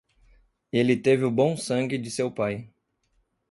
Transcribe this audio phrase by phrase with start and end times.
[0.73, 2.67] Ele teve o bom sangue de seu pai.